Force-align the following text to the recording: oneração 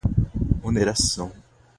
oneração 0.63 1.29